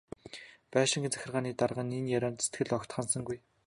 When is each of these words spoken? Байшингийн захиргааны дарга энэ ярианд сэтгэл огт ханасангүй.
Байшингийн 0.73 1.13
захиргааны 1.13 1.51
дарга 1.61 1.81
энэ 1.85 1.97
ярианд 2.17 2.39
сэтгэл 2.43 2.75
огт 2.77 2.89
ханасангүй. 2.93 3.37